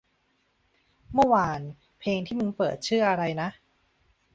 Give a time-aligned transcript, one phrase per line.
[0.03, 0.07] เพล
[0.85, 1.59] งเมื่อวาน
[2.27, 3.49] ที่มึงเปิดชื่อไรนะ